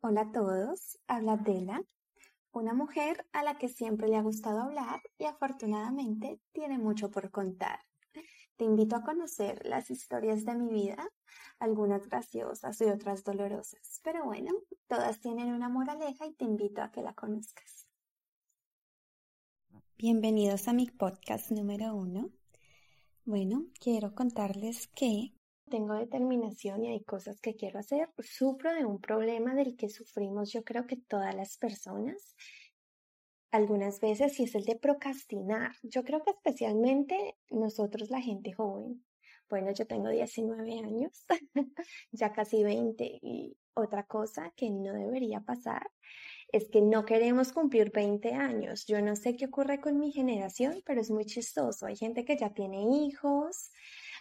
Hola 0.00 0.20
a 0.20 0.30
todos, 0.30 1.00
habla 1.08 1.36
Dela, 1.36 1.82
una 2.52 2.72
mujer 2.72 3.26
a 3.32 3.42
la 3.42 3.58
que 3.58 3.68
siempre 3.68 4.06
le 4.06 4.16
ha 4.16 4.22
gustado 4.22 4.60
hablar 4.60 5.02
y 5.18 5.24
afortunadamente 5.24 6.40
tiene 6.52 6.78
mucho 6.78 7.10
por 7.10 7.32
contar. 7.32 7.80
Te 8.56 8.64
invito 8.64 8.94
a 8.94 9.02
conocer 9.02 9.66
las 9.66 9.90
historias 9.90 10.44
de 10.44 10.54
mi 10.54 10.72
vida, 10.72 11.10
algunas 11.58 12.08
graciosas 12.08 12.80
y 12.80 12.84
otras 12.84 13.24
dolorosas, 13.24 14.00
pero 14.04 14.24
bueno, 14.24 14.52
todas 14.86 15.18
tienen 15.18 15.52
una 15.52 15.68
moraleja 15.68 16.26
y 16.26 16.34
te 16.34 16.44
invito 16.44 16.80
a 16.80 16.92
que 16.92 17.02
la 17.02 17.14
conozcas. 17.14 17.88
Bienvenidos 19.96 20.68
a 20.68 20.74
mi 20.74 20.86
podcast 20.86 21.50
número 21.50 21.92
uno. 21.96 22.30
Bueno, 23.24 23.66
quiero 23.80 24.14
contarles 24.14 24.86
que 24.86 25.32
tengo 25.68 25.94
determinación 25.94 26.84
y 26.84 26.88
hay 26.88 27.04
cosas 27.04 27.40
que 27.40 27.54
quiero 27.54 27.78
hacer. 27.78 28.08
Sufro 28.18 28.74
de 28.74 28.84
un 28.84 29.00
problema 29.00 29.54
del 29.54 29.76
que 29.76 29.88
sufrimos 29.88 30.52
yo 30.52 30.64
creo 30.64 30.86
que 30.86 30.96
todas 30.96 31.34
las 31.34 31.56
personas. 31.58 32.34
Algunas 33.50 34.00
veces 34.00 34.38
y 34.40 34.44
es 34.44 34.54
el 34.54 34.64
de 34.64 34.76
procrastinar. 34.76 35.72
Yo 35.82 36.04
creo 36.04 36.22
que 36.22 36.30
especialmente 36.30 37.36
nosotros 37.50 38.10
la 38.10 38.20
gente 38.20 38.52
joven. 38.52 39.04
Bueno, 39.48 39.72
yo 39.72 39.86
tengo 39.86 40.10
19 40.10 40.80
años, 40.80 41.24
ya 42.12 42.32
casi 42.32 42.62
20 42.62 43.18
y 43.22 43.56
otra 43.72 44.04
cosa 44.04 44.52
que 44.54 44.68
no 44.68 44.92
debería 44.92 45.40
pasar 45.40 45.90
es 46.50 46.68
que 46.70 46.80
no 46.80 47.04
queremos 47.04 47.52
cumplir 47.52 47.90
20 47.92 48.32
años. 48.32 48.86
Yo 48.86 49.00
no 49.02 49.16
sé 49.16 49.36
qué 49.36 49.46
ocurre 49.46 49.80
con 49.80 49.98
mi 49.98 50.12
generación, 50.12 50.82
pero 50.84 51.00
es 51.00 51.10
muy 51.10 51.24
chistoso. 51.26 51.86
Hay 51.86 51.96
gente 51.96 52.24
que 52.24 52.36
ya 52.36 52.52
tiene 52.54 52.82
hijos, 53.04 53.70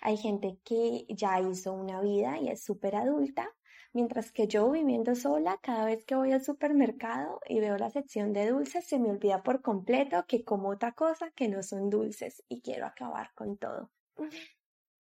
hay 0.02 0.18
gente 0.18 0.60
que 0.64 1.06
ya 1.10 1.40
hizo 1.42 1.74
una 1.74 2.02
vida 2.02 2.40
y 2.40 2.50
es 2.50 2.64
súper 2.64 2.96
adulta, 2.96 3.54
mientras 3.94 4.32
que 4.32 4.48
yo 4.48 4.70
viviendo 4.72 5.16
sola, 5.16 5.60
cada 5.62 5.86
vez 5.86 6.06
que 6.06 6.16
voy 6.16 6.32
al 6.32 6.44
supermercado 6.44 7.40
y 7.48 7.60
veo 7.60 7.78
la 7.78 7.90
sección 7.90 8.34
de 8.34 8.50
dulces, 8.50 8.86
se 8.86 9.00
me 9.00 9.10
olvida 9.10 9.44
por 9.44 9.62
completo 9.62 10.26
que 10.28 10.44
como 10.44 10.70
otra 10.70 10.94
cosa 10.94 11.32
que 11.32 11.48
no 11.48 11.64
son 11.64 11.90
dulces 11.90 12.44
y 12.48 12.62
quiero 12.62 12.86
acabar 12.86 13.32
con 13.34 13.58
todo. 13.58 13.92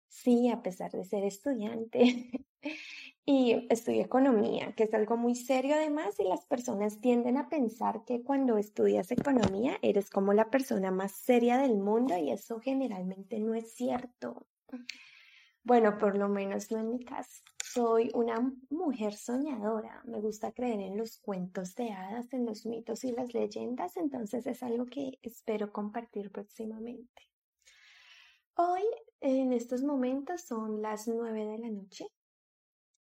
Sí, 0.08 0.50
a 0.50 0.62
pesar 0.62 0.92
de 0.92 1.04
ser 1.04 1.26
estudiante. 1.26 2.02
y 3.26 3.68
estudio 3.70 4.02
economía, 4.02 4.74
que 4.76 4.84
es 4.84 4.94
algo 4.94 5.18
muy 5.18 5.36
serio 5.36 5.76
además, 5.76 6.20
y 6.20 6.24
las 6.24 6.46
personas 6.46 7.02
tienden 7.02 7.38
a 7.38 7.50
pensar 7.50 8.06
que 8.06 8.22
cuando 8.22 8.58
estudias 8.58 9.12
economía 9.12 9.78
eres 9.82 10.10
como 10.10 10.34
la 10.34 10.50
persona 10.50 10.92
más 10.92 11.12
seria 11.12 11.58
del 11.58 11.78
mundo 11.78 12.18
y 12.18 12.32
eso 12.32 12.60
generalmente 12.60 13.40
no 13.40 13.56
es 13.56 13.74
cierto. 13.74 14.48
Bueno, 15.64 15.98
por 15.98 16.18
lo 16.18 16.30
menos 16.30 16.72
no 16.72 16.80
en 16.80 16.90
mi 16.90 17.04
caso. 17.04 17.42
Soy 17.64 18.12
una 18.14 18.36
mujer 18.70 19.14
soñadora. 19.14 20.02
Me 20.06 20.22
gusta 20.22 20.52
creer 20.52 20.80
en 20.80 20.98
los 20.98 21.18
cuentos 21.18 21.76
de 21.76 21.92
hadas, 21.92 22.32
en 22.34 22.46
los 22.46 22.66
mitos 22.66 23.04
y 23.04 23.12
las 23.12 23.34
leyendas, 23.34 23.98
entonces 23.98 24.46
es 24.48 24.64
algo 24.64 24.86
que 24.86 25.20
espero 25.22 25.74
compartir 25.74 26.32
próximamente. 26.32 27.24
Hoy, 28.56 28.84
en 29.20 29.52
estos 29.52 29.84
momentos, 29.84 30.44
son 30.44 30.82
las 30.82 31.08
nueve 31.08 31.46
de 31.46 31.58
la 31.58 31.70
noche 31.70 32.08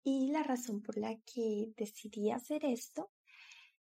y 0.04 0.32
la 0.32 0.44
razón 0.44 0.82
por 0.82 0.98
la 0.98 1.16
que 1.26 1.74
decidí 1.76 2.32
hacer 2.32 2.64
esto 2.64 3.12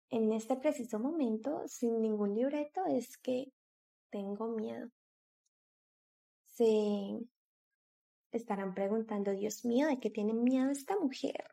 en 0.09 0.31
este 0.31 0.55
preciso 0.55 0.99
momento, 0.99 1.63
sin 1.67 2.01
ningún 2.01 2.35
libreto, 2.35 2.85
es 2.85 3.17
que 3.17 3.51
tengo 4.09 4.47
miedo. 4.49 4.89
Se 6.45 7.19
estarán 8.37 8.73
preguntando, 8.73 9.31
Dios 9.31 9.65
mío, 9.65 9.87
¿de 9.87 9.99
qué 9.99 10.09
tiene 10.09 10.33
miedo 10.33 10.69
esta 10.69 10.97
mujer? 10.99 11.43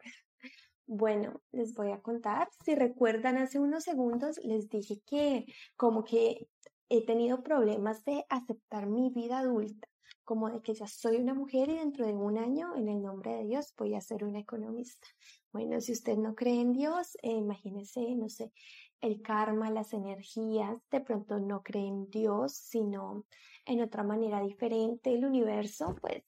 Bueno, 0.87 1.41
les 1.53 1.75
voy 1.75 1.91
a 1.93 2.01
contar. 2.01 2.49
Si 2.65 2.75
recuerdan, 2.75 3.39
hace 3.39 3.59
unos 3.59 3.85
segundos 3.85 4.39
les 4.45 4.69
dije 4.69 5.01
que 5.07 5.47
como 5.77 6.05
que 6.05 6.49
he 6.89 7.05
tenido 7.07 7.43
problemas 7.43 8.05
de 8.05 8.25
aceptar 8.29 8.87
mi 8.87 9.11
vida 9.11 9.39
adulta, 9.39 9.89
como 10.25 10.51
de 10.51 10.61
que 10.61 10.75
ya 10.75 10.87
soy 10.87 11.17
una 11.17 11.35
mujer 11.35 11.71
y 11.71 11.77
dentro 11.77 12.07
de 12.07 12.13
un 12.13 12.37
año, 12.37 12.77
en 12.77 12.89
el 12.89 13.01
nombre 13.01 13.33
de 13.37 13.45
Dios, 13.45 13.73
voy 13.79 13.95
a 13.95 14.01
ser 14.01 14.25
una 14.25 14.41
economista. 14.41 15.09
Bueno, 15.53 15.81
si 15.81 15.92
usted 15.92 16.17
no 16.17 16.35
cree 16.35 16.61
en 16.61 16.73
Dios, 16.73 17.17
eh, 17.23 17.33
imagínese, 17.33 18.15
no 18.17 18.29
sé, 18.29 18.53
el 19.01 19.23
karma, 19.23 19.71
las 19.71 19.92
energías, 19.92 20.77
de 20.91 21.01
pronto 21.01 21.39
no 21.39 21.63
cree 21.63 21.87
en 21.87 22.09
Dios, 22.11 22.53
sino 22.53 23.25
en 23.65 23.81
otra 23.81 24.03
manera 24.03 24.42
diferente, 24.42 25.13
el 25.13 25.25
universo, 25.25 25.97
pues 26.01 26.23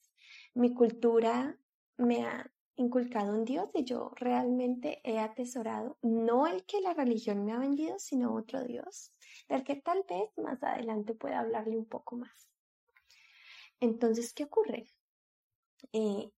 mi 0.55 0.73
cultura 0.73 1.57
me 1.97 2.25
ha 2.25 2.51
inculcado 2.77 3.33
un 3.33 3.45
Dios 3.45 3.69
y 3.73 3.83
yo 3.83 4.11
realmente 4.15 4.99
he 5.03 5.19
atesorado 5.19 5.97
no 6.01 6.47
el 6.47 6.65
que 6.65 6.81
la 6.81 6.93
religión 6.93 7.45
me 7.45 7.53
ha 7.53 7.59
vendido, 7.59 7.99
sino 7.99 8.33
otro 8.33 8.63
Dios, 8.63 9.13
del 9.47 9.63
que 9.63 9.75
tal 9.75 10.03
vez 10.09 10.29
más 10.37 10.61
adelante 10.63 11.13
pueda 11.13 11.39
hablarle 11.39 11.77
un 11.77 11.85
poco 11.85 12.17
más. 12.17 12.49
Entonces, 13.79 14.33
¿qué 14.33 14.45
ocurre? 14.45 14.87
Eh, 15.91 16.31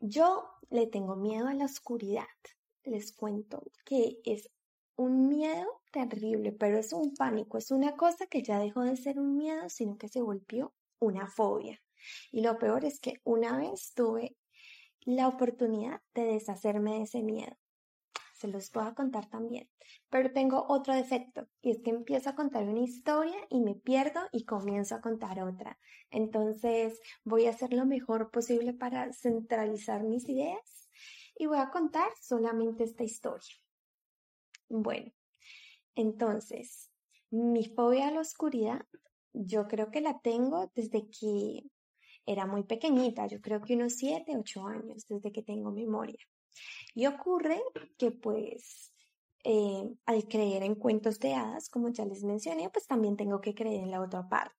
yo 0.00 0.48
le 0.70 0.86
tengo 0.86 1.16
miedo 1.16 1.48
a 1.48 1.54
la 1.54 1.66
oscuridad. 1.66 2.26
Les 2.84 3.12
cuento 3.12 3.62
que 3.84 4.20
es 4.24 4.50
un 4.96 5.28
miedo 5.28 5.82
terrible, 5.92 6.52
pero 6.52 6.78
es 6.78 6.92
un 6.92 7.14
pánico, 7.14 7.58
es 7.58 7.70
una 7.70 7.96
cosa 7.96 8.26
que 8.26 8.42
ya 8.42 8.58
dejó 8.58 8.82
de 8.82 8.96
ser 8.96 9.18
un 9.18 9.36
miedo, 9.36 9.68
sino 9.68 9.98
que 9.98 10.08
se 10.08 10.22
volvió 10.22 10.72
una 10.98 11.26
fobia. 11.28 11.80
Y 12.30 12.42
lo 12.42 12.58
peor 12.58 12.84
es 12.84 13.00
que 13.00 13.20
una 13.24 13.56
vez 13.56 13.92
tuve 13.94 14.36
la 15.00 15.28
oportunidad 15.28 16.02
de 16.14 16.24
deshacerme 16.24 16.94
de 16.94 17.02
ese 17.02 17.22
miedo. 17.22 17.56
Se 18.34 18.46
los 18.46 18.70
a 18.76 18.94
contar 18.94 19.28
también. 19.28 19.68
Pero 20.10 20.32
tengo 20.32 20.66
otro 20.68 20.94
defecto 20.94 21.48
y 21.60 21.70
es 21.70 21.80
que 21.82 21.90
empiezo 21.90 22.30
a 22.30 22.34
contar 22.34 22.64
una 22.64 22.80
historia 22.80 23.36
y 23.50 23.60
me 23.60 23.74
pierdo 23.74 24.20
y 24.32 24.44
comienzo 24.44 24.94
a 24.94 25.00
contar 25.00 25.42
otra. 25.42 25.78
Entonces 26.10 27.00
voy 27.24 27.46
a 27.46 27.50
hacer 27.50 27.72
lo 27.72 27.84
mejor 27.84 28.30
posible 28.30 28.74
para 28.74 29.12
centralizar 29.12 30.04
mis 30.04 30.28
ideas 30.28 30.88
y 31.36 31.46
voy 31.46 31.58
a 31.58 31.70
contar 31.70 32.08
solamente 32.20 32.84
esta 32.84 33.04
historia. 33.04 33.54
Bueno, 34.68 35.10
entonces, 35.94 36.90
mi 37.30 37.64
fobia 37.64 38.08
a 38.08 38.10
la 38.10 38.20
oscuridad, 38.20 38.86
yo 39.32 39.66
creo 39.66 39.90
que 39.90 40.00
la 40.00 40.20
tengo 40.20 40.70
desde 40.74 41.08
que 41.08 41.64
era 42.28 42.46
muy 42.46 42.62
pequeñita, 42.62 43.26
yo 43.26 43.40
creo 43.40 43.62
que 43.62 43.74
unos 43.74 43.94
7, 43.94 44.36
8 44.36 44.66
años 44.66 45.06
desde 45.08 45.32
que 45.32 45.42
tengo 45.42 45.70
memoria. 45.70 46.18
Y 46.94 47.06
ocurre 47.06 47.60
que 47.96 48.10
pues 48.10 48.92
eh, 49.44 49.94
al 50.04 50.28
creer 50.28 50.62
en 50.62 50.74
cuentos 50.74 51.18
de 51.20 51.32
hadas, 51.34 51.70
como 51.70 51.88
ya 51.88 52.04
les 52.04 52.22
mencioné, 52.22 52.68
pues 52.70 52.86
también 52.86 53.16
tengo 53.16 53.40
que 53.40 53.54
creer 53.54 53.82
en 53.84 53.90
la 53.90 54.02
otra 54.02 54.28
parte, 54.28 54.54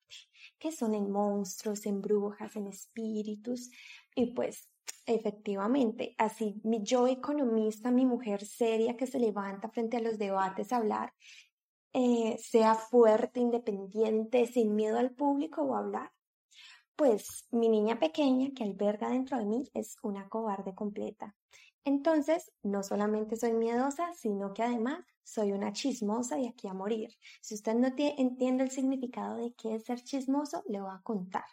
que 0.57 0.71
son 0.71 0.95
en 0.95 1.11
monstruos, 1.11 1.85
en 1.85 2.01
brujas, 2.01 2.55
en 2.55 2.67
espíritus. 2.67 3.69
Y 4.15 4.33
pues 4.33 4.67
efectivamente, 5.05 6.15
así 6.17 6.59
mi 6.63 6.81
yo 6.81 7.07
economista, 7.07 7.91
mi 7.91 8.05
mujer 8.05 8.43
seria 8.45 8.97
que 8.97 9.05
se 9.05 9.19
levanta 9.19 9.69
frente 9.69 9.97
a 9.97 10.01
los 10.01 10.17
debates 10.17 10.71
a 10.71 10.77
hablar, 10.77 11.13
eh, 11.93 12.37
sea 12.39 12.73
fuerte, 12.73 13.39
independiente, 13.39 14.47
sin 14.47 14.75
miedo 14.75 14.97
al 14.97 15.11
público 15.11 15.61
o 15.61 15.75
a 15.75 15.79
hablar, 15.79 16.11
pues 16.99 17.45
mi 17.51 17.69
niña 17.69 17.97
pequeña 17.97 18.49
que 18.53 18.65
alberga 18.65 19.07
dentro 19.09 19.37
de 19.37 19.45
mí 19.45 19.71
es 19.73 19.95
una 20.03 20.27
cobarde 20.27 20.75
completa. 20.75 21.33
Entonces, 21.85 22.51
no 22.61 22.83
solamente 22.83 23.37
soy 23.37 23.53
miedosa, 23.53 24.13
sino 24.15 24.53
que 24.53 24.63
además 24.63 25.05
soy 25.23 25.53
una 25.53 25.71
chismosa 25.71 26.37
y 26.37 26.45
aquí 26.45 26.67
a 26.67 26.73
morir. 26.73 27.11
Si 27.39 27.55
usted 27.55 27.75
no 27.75 27.87
entiende 27.87 28.65
el 28.65 28.71
significado 28.71 29.37
de 29.37 29.53
qué 29.53 29.75
es 29.75 29.85
ser 29.85 30.03
chismoso, 30.03 30.61
le 30.67 30.81
voy 30.81 30.91
a 30.93 30.99
contar 31.01 31.45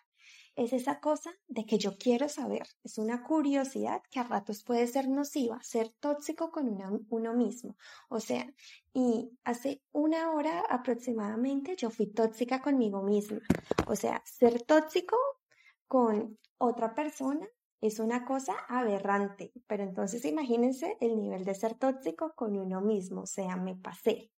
es 0.57 0.73
esa 0.73 1.01
cosa 1.01 1.31
de 1.49 1.67
que 1.67 1.79
yo 1.79 1.99
quiero 1.99 2.29
saber. 2.29 2.67
Es 2.83 2.97
una 2.97 3.23
curiosidad 3.23 4.03
que 4.11 4.21
a 4.21 4.23
ratos 4.25 4.65
puede 4.65 4.87
ser 4.87 5.07
nociva, 5.07 5.63
ser 5.63 5.91
tóxico 6.01 6.51
con 6.51 6.79
uno 7.11 7.35
mismo. 7.35 7.77
O 8.09 8.21
sea, 8.21 8.53
y 8.95 9.31
hace 9.45 9.83
una 9.93 10.33
hora 10.33 10.65
aproximadamente 10.71 11.77
yo 11.77 11.91
fui 11.91 12.07
tóxica 12.07 12.63
conmigo 12.63 13.03
misma. 13.03 13.41
O 13.87 13.97
sea, 13.97 14.23
ser 14.25 14.63
tóxico 14.63 15.17
con 15.89 16.39
otra 16.59 16.95
persona 16.95 17.47
es 17.81 17.99
una 17.99 18.25
cosa 18.25 18.55
aberrante. 18.69 19.53
Pero 19.67 19.83
entonces 19.83 20.25
imagínense 20.25 20.97
el 21.01 21.17
nivel 21.17 21.45
de 21.45 21.55
ser 21.55 21.75
tóxico 21.75 22.35
con 22.35 22.57
uno 22.57 22.81
mismo. 22.81 23.23
O 23.23 23.27
sea, 23.27 23.57
me 23.57 23.77
pasé. 23.77 24.31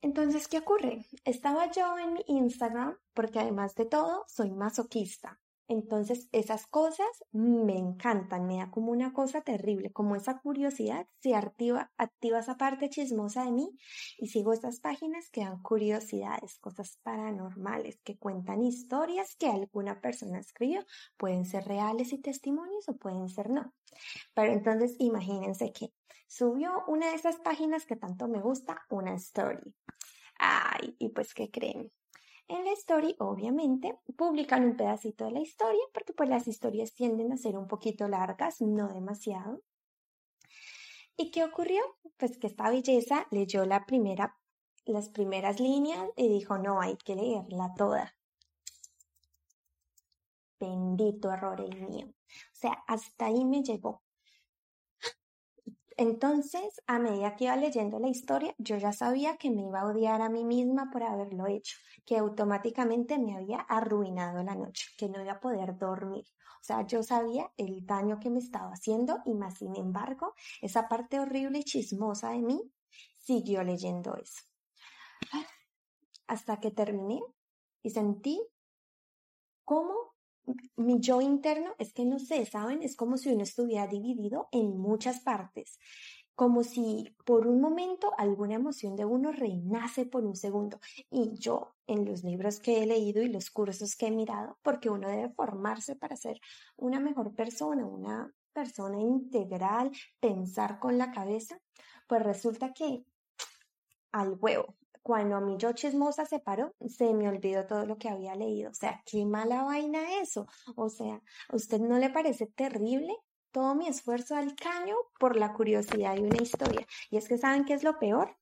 Entonces, 0.00 0.48
¿qué 0.48 0.58
ocurre? 0.58 1.06
Estaba 1.24 1.70
yo 1.70 1.98
en 1.98 2.12
mi 2.12 2.24
Instagram 2.26 2.98
porque 3.14 3.38
además 3.38 3.74
de 3.74 3.86
todo 3.86 4.24
soy 4.28 4.50
masoquista. 4.50 5.40
Entonces, 5.66 6.28
esas 6.32 6.66
cosas 6.66 7.08
me 7.32 7.78
encantan, 7.78 8.46
me 8.46 8.58
da 8.58 8.70
como 8.70 8.92
una 8.92 9.14
cosa 9.14 9.40
terrible, 9.40 9.92
como 9.92 10.14
esa 10.14 10.38
curiosidad, 10.38 11.06
se 11.20 11.34
activa, 11.34 11.90
activa 11.96 12.40
esa 12.40 12.58
parte 12.58 12.90
chismosa 12.90 13.44
de 13.44 13.52
mí 13.52 13.70
y 14.18 14.28
sigo 14.28 14.52
estas 14.52 14.80
páginas 14.80 15.30
que 15.30 15.40
dan 15.40 15.62
curiosidades, 15.62 16.58
cosas 16.58 16.98
paranormales, 17.02 17.98
que 18.02 18.18
cuentan 18.18 18.62
historias 18.62 19.36
que 19.36 19.48
alguna 19.48 20.02
persona 20.02 20.38
escribió, 20.38 20.84
pueden 21.16 21.46
ser 21.46 21.64
reales 21.64 22.12
y 22.12 22.18
testimonios 22.18 22.86
o 22.88 22.96
pueden 22.96 23.30
ser 23.30 23.48
no. 23.48 23.72
Pero 24.34 24.52
entonces, 24.52 24.96
imagínense 24.98 25.72
que 25.72 25.94
subió 26.26 26.84
una 26.88 27.08
de 27.08 27.14
esas 27.14 27.36
páginas 27.36 27.86
que 27.86 27.96
tanto 27.96 28.28
me 28.28 28.40
gusta, 28.40 28.82
una 28.90 29.14
story. 29.14 29.74
Ay, 30.38 30.94
y 30.98 31.08
pues, 31.08 31.32
¿qué 31.32 31.50
creen? 31.50 31.90
En 32.46 32.64
la 32.64 32.72
story, 32.72 33.16
obviamente, 33.18 33.98
publican 34.16 34.64
un 34.64 34.76
pedacito 34.76 35.24
de 35.24 35.30
la 35.30 35.40
historia, 35.40 35.82
porque 35.94 36.12
pues 36.12 36.28
las 36.28 36.46
historias 36.46 36.92
tienden 36.92 37.32
a 37.32 37.38
ser 37.38 37.56
un 37.56 37.66
poquito 37.66 38.06
largas, 38.06 38.60
no 38.60 38.88
demasiado. 38.88 39.62
¿Y 41.16 41.30
qué 41.30 41.44
ocurrió? 41.44 41.82
Pues 42.18 42.36
que 42.36 42.48
esta 42.48 42.68
belleza 42.68 43.26
leyó 43.30 43.64
la 43.64 43.86
primera, 43.86 44.36
las 44.84 45.08
primeras 45.08 45.58
líneas 45.58 46.06
y 46.16 46.28
dijo, 46.28 46.58
no, 46.58 46.80
hay 46.80 46.96
que 46.96 47.14
leerla 47.14 47.72
toda. 47.76 48.14
Bendito 50.60 51.32
error 51.32 51.60
el 51.60 51.80
mío. 51.80 52.08
O 52.08 52.56
sea, 52.56 52.84
hasta 52.86 53.26
ahí 53.26 53.44
me 53.44 53.62
llevó. 53.62 54.03
Entonces, 55.96 56.82
a 56.86 56.98
medida 56.98 57.36
que 57.36 57.44
iba 57.44 57.56
leyendo 57.56 57.98
la 58.00 58.08
historia, 58.08 58.54
yo 58.58 58.76
ya 58.76 58.92
sabía 58.92 59.36
que 59.36 59.50
me 59.50 59.62
iba 59.62 59.80
a 59.80 59.86
odiar 59.86 60.22
a 60.22 60.28
mí 60.28 60.44
misma 60.44 60.90
por 60.90 61.04
haberlo 61.04 61.46
hecho, 61.46 61.76
que 62.04 62.18
automáticamente 62.18 63.18
me 63.18 63.36
había 63.36 63.60
arruinado 63.60 64.42
la 64.42 64.56
noche, 64.56 64.86
que 64.98 65.08
no 65.08 65.22
iba 65.22 65.34
a 65.34 65.40
poder 65.40 65.78
dormir. 65.78 66.24
O 66.60 66.64
sea, 66.64 66.86
yo 66.86 67.02
sabía 67.02 67.52
el 67.56 67.84
daño 67.86 68.18
que 68.18 68.30
me 68.30 68.38
estaba 68.38 68.70
haciendo 68.70 69.18
y 69.24 69.34
más 69.34 69.58
sin 69.58 69.76
embargo, 69.76 70.34
esa 70.62 70.88
parte 70.88 71.20
horrible 71.20 71.58
y 71.58 71.64
chismosa 71.64 72.30
de 72.30 72.42
mí 72.42 72.72
siguió 73.16 73.62
leyendo 73.62 74.16
eso. 74.16 74.42
Hasta 76.26 76.58
que 76.58 76.70
terminé 76.70 77.20
y 77.82 77.90
sentí 77.90 78.40
cómo 79.64 80.03
mi 80.76 81.00
yo 81.00 81.20
interno 81.20 81.74
es 81.78 81.92
que 81.92 82.04
no 82.04 82.18
sé, 82.18 82.44
¿saben? 82.46 82.82
Es 82.82 82.96
como 82.96 83.16
si 83.16 83.30
uno 83.30 83.42
estuviera 83.42 83.86
dividido 83.86 84.48
en 84.52 84.78
muchas 84.78 85.20
partes, 85.20 85.78
como 86.34 86.64
si 86.64 87.14
por 87.24 87.46
un 87.46 87.60
momento 87.60 88.12
alguna 88.18 88.54
emoción 88.54 88.96
de 88.96 89.04
uno 89.04 89.32
renace 89.32 90.06
por 90.06 90.24
un 90.24 90.36
segundo. 90.36 90.80
Y 91.10 91.34
yo, 91.38 91.74
en 91.86 92.04
los 92.04 92.24
libros 92.24 92.60
que 92.60 92.82
he 92.82 92.86
leído 92.86 93.22
y 93.22 93.28
los 93.28 93.50
cursos 93.50 93.96
que 93.96 94.08
he 94.08 94.10
mirado, 94.10 94.58
porque 94.62 94.90
uno 94.90 95.08
debe 95.08 95.30
formarse 95.30 95.96
para 95.96 96.16
ser 96.16 96.40
una 96.76 97.00
mejor 97.00 97.34
persona, 97.34 97.86
una 97.86 98.34
persona 98.52 99.00
integral, 99.00 99.90
pensar 100.20 100.78
con 100.78 100.98
la 100.98 101.12
cabeza, 101.12 101.60
pues 102.06 102.22
resulta 102.22 102.72
que 102.72 103.04
al 104.12 104.36
huevo, 104.40 104.76
cuando 105.04 105.38
mi 105.42 105.58
yo 105.58 105.72
chismosa 105.72 106.24
se 106.24 106.40
paró, 106.40 106.74
se 106.88 107.12
me 107.12 107.28
olvidó 107.28 107.66
todo 107.66 107.84
lo 107.84 107.98
que 107.98 108.08
había 108.08 108.34
leído. 108.34 108.70
O 108.70 108.74
sea, 108.74 109.02
qué 109.04 109.26
mala 109.26 109.62
vaina 109.62 110.18
eso. 110.22 110.46
O 110.76 110.88
sea, 110.88 111.20
¿a 111.48 111.56
usted 111.56 111.78
no 111.78 111.98
le 111.98 112.08
parece 112.08 112.46
terrible 112.46 113.14
todo 113.52 113.74
mi 113.74 113.86
esfuerzo 113.86 114.34
al 114.34 114.56
caño 114.56 114.96
por 115.20 115.36
la 115.36 115.52
curiosidad 115.52 116.14
de 116.14 116.22
una 116.22 116.42
historia? 116.42 116.86
Y 117.10 117.18
es 117.18 117.28
que 117.28 117.36
saben 117.36 117.66
qué 117.66 117.74
es 117.74 117.84
lo 117.84 117.98
peor, 117.98 118.34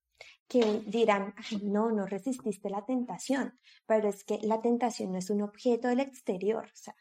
que 0.47 0.85
dirán, 0.87 1.35
no, 1.65 1.91
no 1.91 2.07
resististe 2.07 2.71
la 2.71 2.85
tentación, 2.85 3.59
pero 3.87 4.09
es 4.09 4.23
que 4.23 4.39
la 4.43 4.63
tentación 4.63 5.11
no 5.11 5.19
es 5.19 5.31
un 5.31 5.43
objeto 5.43 5.89
del 5.89 5.99
exterior, 5.99 6.67
o 6.67 6.77
sea, 6.77 6.95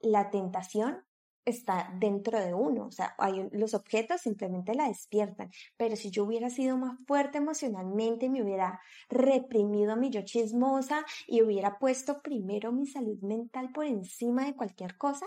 la 0.00 0.30
tentación 0.30 1.04
está 1.44 1.90
dentro 1.98 2.38
de 2.38 2.54
uno, 2.54 2.86
o 2.86 2.90
sea, 2.90 3.14
hay, 3.18 3.48
los 3.52 3.74
objetos 3.74 4.20
simplemente 4.20 4.74
la 4.74 4.88
despiertan, 4.88 5.50
pero 5.76 5.96
si 5.96 6.10
yo 6.10 6.24
hubiera 6.24 6.50
sido 6.50 6.76
más 6.76 6.98
fuerte 7.06 7.38
emocionalmente, 7.38 8.28
me 8.28 8.42
hubiera 8.42 8.80
reprimido 9.08 9.96
mi 9.96 10.10
yo 10.10 10.22
chismosa 10.22 11.04
y 11.26 11.42
hubiera 11.42 11.78
puesto 11.78 12.20
primero 12.20 12.72
mi 12.72 12.86
salud 12.86 13.18
mental 13.22 13.70
por 13.72 13.86
encima 13.86 14.44
de 14.44 14.54
cualquier 14.54 14.96
cosa, 14.98 15.26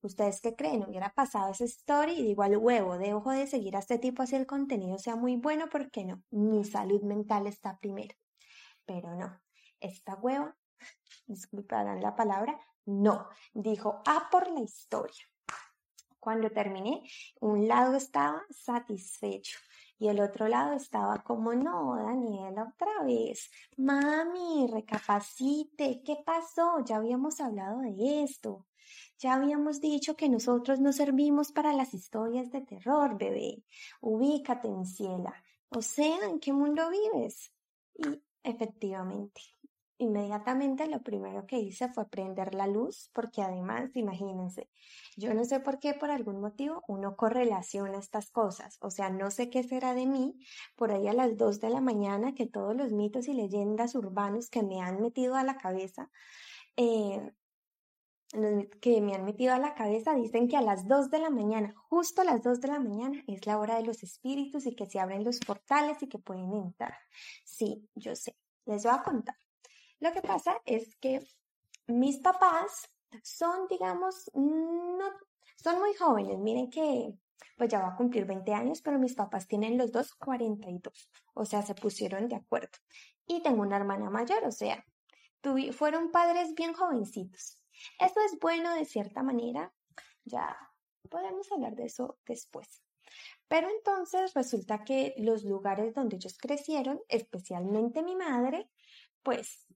¿Ustedes 0.00 0.40
qué 0.40 0.54
creen? 0.54 0.84
Hubiera 0.84 1.12
pasado 1.12 1.50
esa 1.50 1.64
story 1.64 2.12
y 2.12 2.22
digo 2.22 2.44
al 2.44 2.56
huevo, 2.56 2.98
dejo 2.98 3.32
de 3.32 3.48
seguir 3.48 3.74
a 3.74 3.80
este 3.80 3.98
tipo 3.98 4.22
así 4.22 4.36
el 4.36 4.46
contenido 4.46 4.96
sea 4.98 5.16
muy 5.16 5.36
bueno 5.36 5.68
porque 5.70 6.04
no, 6.04 6.22
mi 6.30 6.64
salud 6.64 7.02
mental 7.02 7.48
está 7.48 7.78
primero. 7.78 8.14
Pero 8.86 9.16
no, 9.16 9.40
esta 9.80 10.14
hueva, 10.14 10.56
disculparán 11.26 12.00
la 12.00 12.14
palabra, 12.14 12.60
no, 12.88 13.28
dijo 13.52 14.02
a 14.06 14.30
por 14.30 14.50
la 14.50 14.60
historia. 14.60 15.22
Cuando 16.18 16.50
terminé, 16.50 17.02
un 17.40 17.68
lado 17.68 17.96
estaba 17.96 18.42
satisfecho 18.50 19.58
y 19.98 20.08
el 20.08 20.20
otro 20.20 20.48
lado 20.48 20.72
estaba 20.72 21.22
como, 21.22 21.54
no, 21.54 21.96
Daniela, 21.96 22.72
otra 22.74 23.04
vez. 23.04 23.50
Mami, 23.76 24.68
recapacite, 24.72 26.02
¿qué 26.02 26.16
pasó? 26.24 26.82
Ya 26.84 26.96
habíamos 26.96 27.40
hablado 27.40 27.80
de 27.80 28.22
esto. 28.22 28.66
Ya 29.18 29.34
habíamos 29.34 29.82
dicho 29.82 30.16
que 30.16 30.30
nosotros 30.30 30.80
no 30.80 30.92
servimos 30.92 31.52
para 31.52 31.74
las 31.74 31.92
historias 31.92 32.50
de 32.50 32.62
terror, 32.62 33.18
bebé. 33.18 33.64
Ubícate 34.00 34.68
en 34.68 34.86
ciela. 34.86 35.34
O 35.68 35.82
sea, 35.82 36.24
¿en 36.24 36.40
qué 36.40 36.54
mundo 36.54 36.88
vives? 36.88 37.52
Y 37.94 38.22
efectivamente, 38.42 39.42
Inmediatamente 40.00 40.86
lo 40.86 41.02
primero 41.02 41.44
que 41.44 41.58
hice 41.58 41.88
fue 41.88 42.08
prender 42.08 42.54
la 42.54 42.68
luz, 42.68 43.10
porque 43.12 43.42
además, 43.42 43.90
imagínense, 43.96 44.70
yo 45.16 45.34
no 45.34 45.44
sé 45.44 45.58
por 45.58 45.80
qué, 45.80 45.92
por 45.92 46.12
algún 46.12 46.40
motivo, 46.40 46.84
uno 46.86 47.16
correlaciona 47.16 47.98
estas 47.98 48.30
cosas. 48.30 48.78
O 48.80 48.90
sea, 48.90 49.10
no 49.10 49.32
sé 49.32 49.50
qué 49.50 49.64
será 49.64 49.94
de 49.94 50.06
mí 50.06 50.38
por 50.76 50.92
ahí 50.92 51.08
a 51.08 51.12
las 51.12 51.36
dos 51.36 51.58
de 51.58 51.70
la 51.70 51.80
mañana 51.80 52.32
que 52.34 52.46
todos 52.46 52.76
los 52.76 52.92
mitos 52.92 53.26
y 53.26 53.34
leyendas 53.34 53.96
urbanos 53.96 54.50
que 54.50 54.62
me 54.62 54.80
han 54.80 55.00
metido 55.00 55.34
a 55.34 55.42
la 55.42 55.56
cabeza, 55.56 56.10
eh, 56.76 57.32
que 58.80 59.00
me 59.00 59.14
han 59.14 59.24
metido 59.24 59.54
a 59.54 59.58
la 59.58 59.74
cabeza 59.74 60.14
dicen 60.14 60.48
que 60.48 60.56
a 60.56 60.62
las 60.62 60.86
dos 60.86 61.10
de 61.10 61.18
la 61.18 61.30
mañana, 61.30 61.74
justo 61.88 62.20
a 62.20 62.24
las 62.24 62.42
dos 62.42 62.60
de 62.60 62.68
la 62.68 62.78
mañana, 62.78 63.24
es 63.26 63.46
la 63.46 63.58
hora 63.58 63.76
de 63.76 63.84
los 63.84 64.02
espíritus 64.02 64.66
y 64.66 64.76
que 64.76 64.86
se 64.86 65.00
abren 65.00 65.24
los 65.24 65.40
portales 65.40 66.00
y 66.02 66.08
que 66.08 66.18
pueden 66.18 66.52
entrar. 66.52 66.94
Sí, 67.44 67.88
yo 67.94 68.14
sé. 68.14 68.36
Les 68.66 68.84
voy 68.84 68.92
a 68.94 69.02
contar. 69.02 69.34
Lo 70.00 70.12
que 70.12 70.22
pasa 70.22 70.60
es 70.64 70.96
que 70.96 71.26
mis 71.86 72.18
papás 72.18 72.88
son, 73.22 73.66
digamos, 73.68 74.30
no, 74.34 75.10
son 75.56 75.78
muy 75.78 75.94
jóvenes. 75.94 76.38
Miren 76.38 76.70
que 76.70 77.14
pues 77.56 77.70
ya 77.70 77.80
va 77.80 77.88
a 77.88 77.96
cumplir 77.96 78.24
20 78.24 78.52
años, 78.52 78.82
pero 78.82 78.98
mis 78.98 79.14
papás 79.14 79.46
tienen 79.46 79.78
los 79.78 79.92
dos 79.92 80.14
42. 80.14 81.10
O 81.34 81.44
sea, 81.44 81.62
se 81.62 81.74
pusieron 81.74 82.28
de 82.28 82.36
acuerdo. 82.36 82.78
Y 83.26 83.42
tengo 83.42 83.62
una 83.62 83.76
hermana 83.76 84.10
mayor, 84.10 84.44
o 84.44 84.52
sea, 84.52 84.84
fueron 85.72 86.10
padres 86.10 86.54
bien 86.54 86.72
jovencitos. 86.72 87.60
Eso 88.00 88.20
es 88.26 88.38
bueno 88.40 88.74
de 88.74 88.84
cierta 88.84 89.22
manera. 89.22 89.72
Ya 90.24 90.56
podemos 91.08 91.50
hablar 91.52 91.74
de 91.74 91.86
eso 91.86 92.18
después. 92.26 92.82
Pero 93.48 93.68
entonces 93.70 94.34
resulta 94.34 94.84
que 94.84 95.14
los 95.18 95.44
lugares 95.44 95.94
donde 95.94 96.16
ellos 96.16 96.36
crecieron, 96.38 97.00
especialmente 97.08 98.02
mi 98.02 98.14
madre, 98.14 98.68
pues 99.22 99.66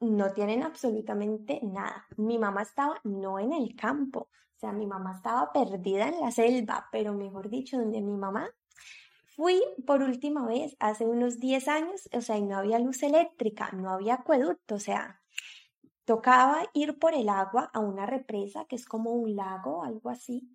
no 0.00 0.32
tienen 0.32 0.62
absolutamente 0.62 1.60
nada. 1.62 2.06
Mi 2.16 2.38
mamá 2.38 2.62
estaba 2.62 3.00
no 3.04 3.38
en 3.38 3.52
el 3.52 3.74
campo, 3.74 4.28
o 4.58 4.58
sea, 4.58 4.72
mi 4.72 4.86
mamá 4.86 5.14
estaba 5.16 5.52
perdida 5.52 6.08
en 6.08 6.20
la 6.20 6.30
selva, 6.30 6.88
pero 6.90 7.14
mejor 7.14 7.48
dicho, 7.48 7.78
donde 7.78 8.00
mi 8.00 8.16
mamá 8.16 8.50
fui 9.26 9.62
por 9.86 10.02
última 10.02 10.46
vez 10.46 10.76
hace 10.80 11.06
unos 11.06 11.38
10 11.38 11.68
años, 11.68 12.08
o 12.12 12.20
sea, 12.20 12.38
y 12.38 12.42
no 12.42 12.56
había 12.56 12.78
luz 12.80 13.02
eléctrica, 13.02 13.70
no 13.72 13.90
había 13.90 14.14
acueducto, 14.14 14.74
o 14.74 14.80
sea, 14.80 15.20
tocaba 16.04 16.64
ir 16.72 16.98
por 16.98 17.14
el 17.14 17.28
agua 17.28 17.70
a 17.72 17.78
una 17.78 18.06
represa 18.06 18.64
que 18.64 18.76
es 18.76 18.84
como 18.84 19.12
un 19.12 19.36
lago, 19.36 19.84
algo 19.84 20.10
así, 20.10 20.50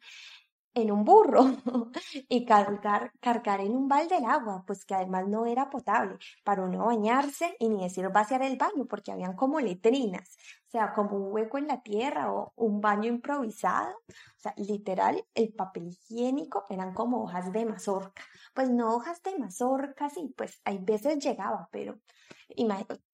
en 0.73 0.91
un 0.91 1.03
burro 1.03 1.45
y 2.29 2.45
cargar, 2.45 3.11
cargar 3.19 3.61
en 3.61 3.75
un 3.75 3.87
balde 3.87 4.17
el 4.17 4.25
agua, 4.25 4.63
pues 4.65 4.85
que 4.85 4.95
además 4.95 5.27
no 5.27 5.45
era 5.45 5.69
potable 5.69 6.17
para 6.43 6.63
uno 6.63 6.85
bañarse 6.85 7.55
y 7.59 7.69
ni 7.69 7.83
decir 7.83 8.09
vaciar 8.09 8.41
el 8.43 8.57
baño, 8.57 8.85
porque 8.85 9.11
habían 9.11 9.35
como 9.35 9.59
letrinas, 9.59 10.37
o 10.67 10.71
sea, 10.71 10.93
como 10.93 11.17
un 11.17 11.33
hueco 11.33 11.57
en 11.57 11.67
la 11.67 11.81
tierra 11.81 12.33
o 12.33 12.53
un 12.55 12.81
baño 12.81 13.09
improvisado, 13.09 13.95
o 14.07 14.39
sea, 14.39 14.53
literal, 14.57 15.23
el 15.35 15.53
papel 15.53 15.87
higiénico 15.87 16.65
eran 16.69 16.93
como 16.93 17.23
hojas 17.23 17.51
de 17.51 17.65
mazorca, 17.65 18.23
pues 18.53 18.69
no 18.69 18.95
hojas 18.95 19.21
de 19.21 19.37
mazorca, 19.37 20.09
sí, 20.09 20.33
pues 20.35 20.59
hay 20.65 20.79
veces 20.79 21.23
llegaba, 21.23 21.69
pero 21.71 21.99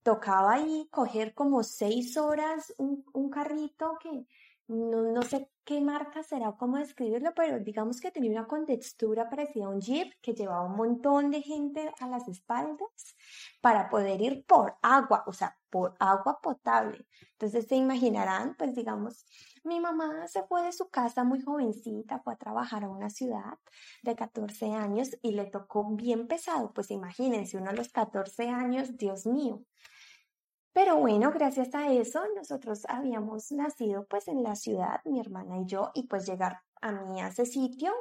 tocaba 0.03 0.53
ahí 0.53 0.87
coger 0.91 1.33
como 1.33 1.63
seis 1.63 2.17
horas 2.17 2.73
un, 2.77 3.05
un 3.13 3.29
carrito 3.29 3.97
que 4.01 4.25
no, 4.69 5.01
no 5.01 5.21
sé 5.23 5.49
qué 5.65 5.81
marca 5.81 6.21
será 6.21 6.49
o 6.49 6.57
cómo 6.57 6.77
describirlo, 6.77 7.33
pero 7.35 7.59
digamos 7.59 7.99
que 7.99 8.11
tenía 8.11 8.31
una 8.31 8.47
contextura 8.47 9.27
parecida 9.29 9.65
a 9.65 9.69
un 9.69 9.81
jeep 9.81 10.13
que 10.21 10.33
llevaba 10.33 10.65
un 10.65 10.75
montón 10.75 11.31
de 11.31 11.41
gente 11.41 11.91
a 11.99 12.07
las 12.07 12.27
espaldas 12.27 13.15
para 13.61 13.89
poder 13.89 14.21
ir 14.21 14.45
por 14.45 14.75
agua, 14.83 15.23
o 15.25 15.33
sea, 15.33 15.57
por 15.71 15.95
agua 15.99 16.39
potable. 16.41 17.07
Entonces 17.31 17.67
se 17.67 17.75
imaginarán, 17.75 18.55
pues 18.57 18.75
digamos, 18.75 19.25
mi 19.63 19.79
mamá 19.79 20.27
se 20.27 20.43
fue 20.43 20.61
de 20.63 20.71
su 20.71 20.89
casa 20.89 21.23
muy 21.23 21.41
jovencita, 21.41 22.19
fue 22.19 22.33
a 22.33 22.37
trabajar 22.37 22.83
a 22.83 22.89
una 22.89 23.09
ciudad 23.09 23.57
de 24.03 24.15
14 24.15 24.73
años 24.73 25.09
y 25.23 25.31
le 25.31 25.45
tocó 25.45 25.95
bien 25.95 26.27
pesado, 26.27 26.73
pues 26.73 26.91
imagínense, 26.91 27.57
uno 27.57 27.71
a 27.71 27.73
los 27.73 27.89
14 27.89 28.49
años, 28.49 28.97
Dios 28.97 29.25
mío. 29.25 29.63
Pero 30.73 30.97
bueno, 30.97 31.31
gracias 31.31 31.73
a 31.73 31.91
eso 31.91 32.21
nosotros 32.35 32.85
habíamos 32.87 33.51
nacido 33.51 34.05
pues 34.07 34.27
en 34.27 34.43
la 34.43 34.55
ciudad, 34.55 35.01
mi 35.05 35.19
hermana 35.19 35.57
y 35.57 35.65
yo, 35.65 35.91
y 35.93 36.07
pues 36.07 36.27
llegar 36.27 36.61
a 36.81 36.91
mí 36.91 37.21
a 37.21 37.27
ese 37.29 37.45
sitio 37.45 37.91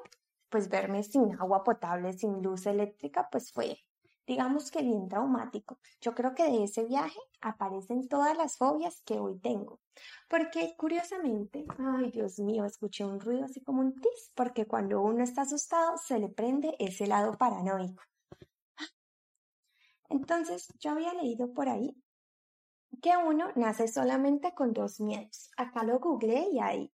pues 0.48 0.68
verme 0.68 1.02
sin 1.02 1.34
agua 1.40 1.62
potable, 1.64 2.12
sin 2.12 2.42
luz 2.42 2.66
eléctrica, 2.66 3.28
pues 3.30 3.52
fue, 3.52 3.78
digamos 4.26 4.70
que 4.70 4.82
bien 4.82 5.08
traumático. 5.08 5.78
Yo 6.00 6.14
creo 6.14 6.34
que 6.34 6.44
de 6.44 6.64
ese 6.64 6.84
viaje 6.84 7.18
aparecen 7.40 8.08
todas 8.08 8.36
las 8.36 8.56
fobias 8.56 9.02
que 9.02 9.18
hoy 9.18 9.38
tengo. 9.38 9.80
Porque 10.28 10.74
curiosamente, 10.76 11.66
ay 11.78 12.10
Dios 12.10 12.38
mío, 12.38 12.64
escuché 12.64 13.04
un 13.04 13.20
ruido 13.20 13.44
así 13.44 13.60
como 13.62 13.80
un 13.80 13.94
tis, 13.94 14.32
porque 14.34 14.66
cuando 14.66 15.02
uno 15.02 15.22
está 15.22 15.42
asustado 15.42 15.96
se 15.98 16.18
le 16.18 16.28
prende 16.28 16.76
ese 16.78 17.06
lado 17.06 17.36
paranoico. 17.36 18.02
Entonces, 20.10 20.68
yo 20.78 20.92
había 20.92 21.12
leído 21.12 21.52
por 21.52 21.68
ahí 21.68 21.94
que 23.02 23.16
uno 23.16 23.48
nace 23.54 23.88
solamente 23.88 24.54
con 24.54 24.72
dos 24.72 25.00
miedos. 25.00 25.50
Acá 25.56 25.84
lo 25.84 25.98
googleé 25.98 26.48
y 26.52 26.60
hay 26.60 26.92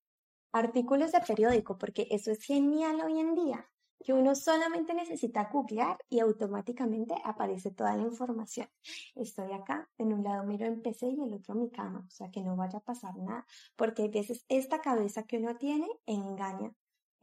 artículos 0.52 1.12
de 1.12 1.20
periódico, 1.20 1.78
porque 1.78 2.06
eso 2.10 2.30
es 2.30 2.42
genial 2.44 3.00
hoy 3.00 3.18
en 3.18 3.34
día, 3.34 3.68
que 4.04 4.12
uno 4.12 4.34
solamente 4.34 4.94
necesita 4.94 5.48
googlear 5.52 5.98
y 6.08 6.20
automáticamente 6.20 7.14
aparece 7.24 7.70
toda 7.70 7.96
la 7.96 8.02
información. 8.02 8.68
Estoy 9.14 9.52
acá, 9.52 9.90
en 9.98 10.12
un 10.12 10.22
lado 10.22 10.44
miro 10.44 10.66
en 10.66 10.82
PC 10.82 11.08
y 11.08 11.22
el 11.22 11.34
otro 11.34 11.54
mi 11.54 11.70
cama, 11.70 12.04
o 12.06 12.10
sea 12.10 12.30
que 12.30 12.42
no 12.42 12.54
vaya 12.54 12.78
a 12.78 12.82
pasar 12.82 13.16
nada, 13.16 13.46
porque 13.76 14.04
a 14.04 14.08
veces 14.08 14.44
esta 14.48 14.80
cabeza 14.80 15.24
que 15.24 15.38
uno 15.38 15.56
tiene 15.56 15.88
engaña 16.06 16.72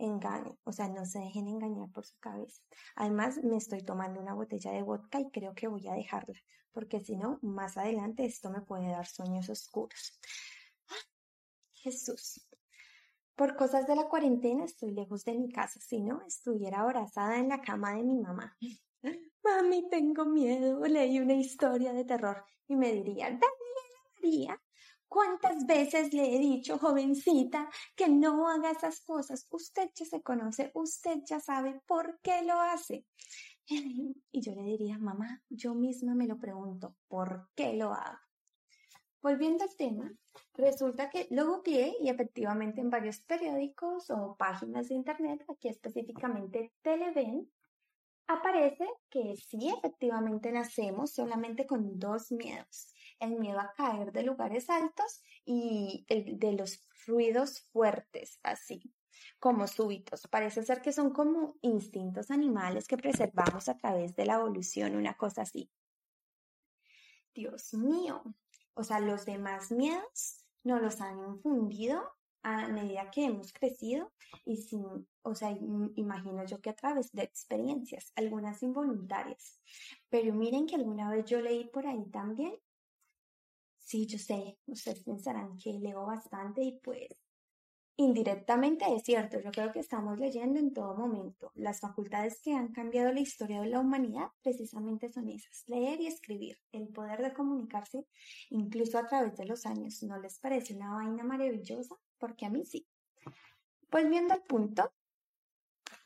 engañen, 0.02 0.58
o 0.64 0.72
sea, 0.72 0.88
no 0.88 1.06
se 1.06 1.20
dejen 1.20 1.48
engañar 1.48 1.90
por 1.92 2.06
su 2.06 2.18
cabeza. 2.20 2.62
Además, 2.96 3.40
me 3.44 3.58
estoy 3.58 3.84
tomando 3.84 4.20
una 4.20 4.34
botella 4.34 4.72
de 4.72 4.82
vodka 4.82 5.20
y 5.20 5.30
creo 5.32 5.54
que 5.54 5.68
voy 5.68 5.88
a 5.88 5.94
dejarla, 5.94 6.40
porque 6.72 7.00
si 7.04 7.16
no, 7.16 7.40
más 7.42 7.78
adelante 7.78 8.26
esto 8.26 8.50
me 8.50 8.62
puede 8.62 8.90
dar 8.90 9.08
sueños 9.08 9.50
oscuros. 9.50 10.20
Jesús. 11.74 12.48
Por 13.36 13.56
cosas 13.56 13.88
de 13.88 13.96
la 13.96 14.08
cuarentena 14.08 14.66
estoy 14.66 14.92
lejos 14.92 15.24
de 15.26 15.34
mi 15.34 15.52
casa, 15.52 15.80
si 15.80 16.02
no, 16.02 16.22
estuviera 16.28 16.82
abrazada 16.82 17.40
en 17.40 17.50
la 17.50 17.62
cama 17.62 17.96
de 17.96 18.04
mi 18.04 18.20
mamá. 18.20 18.56
Mami, 19.44 19.90
tengo 19.90 20.26
miedo. 20.26 20.86
Leí 20.86 21.20
una 21.20 21.34
historia 21.34 21.94
de 21.94 22.06
terror 22.06 22.44
y 22.68 22.76
me 22.76 22.94
diría, 22.94 23.26
Daniela 23.26 23.52
María, 24.16 24.62
¿Cuántas 25.12 25.66
veces 25.66 26.14
le 26.14 26.34
he 26.34 26.40
dicho, 26.40 26.78
jovencita, 26.78 27.70
que 27.98 28.08
no 28.08 28.48
haga 28.48 28.72
esas 28.72 29.02
cosas? 29.02 29.46
Usted 29.52 29.92
ya 29.94 30.06
se 30.06 30.22
conoce, 30.22 30.72
usted 30.74 31.18
ya 31.26 31.42
sabe 31.42 31.82
por 31.86 32.22
qué 32.22 32.44
lo 32.44 32.58
hace. 32.62 33.06
Y 33.68 34.40
yo 34.40 34.56
le 34.56 34.64
diría, 34.64 34.98
mamá, 34.98 35.44
yo 35.50 35.76
misma 35.76 36.16
me 36.16 36.28
lo 36.28 36.38
pregunto, 36.38 36.96
¿por 37.10 37.50
qué 37.56 37.74
lo 37.74 37.92
hago? 37.92 38.20
Volviendo 39.22 39.66
al 39.66 39.76
tema, 39.76 40.14
resulta 40.54 41.10
que 41.10 41.28
lo 41.30 41.46
googleé 41.46 41.94
y 42.00 42.08
efectivamente 42.08 42.80
en 42.80 42.90
varios 42.90 43.20
periódicos 43.20 44.10
o 44.12 44.38
páginas 44.38 44.88
de 44.88 44.96
internet, 44.96 45.44
aquí 45.50 45.68
específicamente 45.68 46.72
Televen, 46.82 47.52
aparece 48.28 48.88
que 49.10 49.36
sí, 49.36 49.74
efectivamente 49.78 50.54
nacemos 50.54 51.12
solamente 51.12 51.68
con 51.68 52.00
dos 52.00 52.32
miedos 52.32 52.94
el 53.22 53.40
miedo 53.40 53.60
a 53.60 53.72
caer 53.74 54.12
de 54.12 54.24
lugares 54.24 54.70
altos 54.70 55.22
y 55.46 56.06
el 56.10 56.38
de 56.38 56.54
los 56.54 56.86
ruidos 57.06 57.62
fuertes, 57.72 58.40
así 58.44 58.94
como 59.40 59.68
súbitos. 59.68 60.28
Parece 60.28 60.64
ser 60.64 60.82
que 60.82 60.92
son 60.94 61.12
como 61.12 61.56
instintos 61.62 62.32
animales 62.32 62.88
que 62.88 62.98
preservamos 62.98 63.70
a 63.70 63.78
través 63.78 64.16
de 64.16 64.26
la 64.26 64.36
evolución, 64.36 64.96
una 64.96 65.16
cosa 65.16 65.44
así. 65.44 65.70
Dios 67.34 67.74
mío, 67.74 68.24
o 68.74 68.84
sea, 68.84 69.00
los 69.00 69.26
demás 69.26 69.72
miedos 69.72 70.46
nos 70.64 70.82
los 70.82 71.02
han 71.02 71.18
infundido 71.20 72.04
a 72.44 72.68
medida 72.68 73.12
que 73.12 73.26
hemos 73.26 73.54
crecido 73.54 74.12
y 74.46 74.58
sin, 74.58 74.86
o 75.22 75.36
sea, 75.36 75.52
imagino 75.96 76.46
yo 76.46 76.60
que 76.60 76.72
a 76.72 76.76
través 76.76 77.12
de 77.12 77.24
experiencias, 77.24 78.12
algunas 78.16 78.62
involuntarias. 78.64 79.62
Pero 80.10 80.34
miren 80.34 80.66
que 80.66 80.76
alguna 80.76 81.10
vez 81.10 81.26
yo 81.26 81.40
leí 81.40 81.70
por 81.70 81.86
ahí 81.86 82.04
también 82.10 82.56
Sí, 83.92 84.08
yo 84.08 84.18
sé, 84.18 84.58
ustedes 84.68 85.04
pensarán 85.04 85.58
que 85.58 85.74
leo 85.74 86.06
bastante 86.06 86.64
y 86.64 86.80
pues 86.80 87.10
indirectamente 87.98 88.86
es 88.96 89.04
cierto, 89.04 89.42
yo 89.42 89.52
creo 89.52 89.74
que 89.74 89.82
estamos 89.82 90.18
leyendo 90.18 90.62
en 90.62 90.74
todo 90.74 90.96
momento. 90.96 91.52
Las 91.56 91.82
facultades 91.82 92.40
que 92.40 92.54
han 92.54 92.72
cambiado 92.72 93.12
la 93.12 93.20
historia 93.20 93.60
de 93.60 93.68
la 93.68 93.82
humanidad 93.82 94.30
precisamente 94.42 95.12
son 95.12 95.28
esas, 95.28 95.68
leer 95.68 96.00
y 96.00 96.08
escribir, 96.08 96.58
el 96.72 96.88
poder 96.88 97.22
de 97.22 97.34
comunicarse 97.34 98.06
incluso 98.50 98.98
a 98.98 99.08
través 99.08 99.36
de 99.36 99.46
los 99.46 99.66
años. 99.66 100.02
¿No 100.04 100.18
les 100.22 100.40
parece 100.40 100.74
una 100.74 100.94
vaina 100.94 101.26
maravillosa? 101.26 101.98
Porque 102.18 102.46
a 102.46 102.50
mí 102.50 102.64
sí. 102.64 102.88
Pues 103.90 104.10
viendo 104.10 104.36
el 104.36 104.42
punto, 104.44 104.94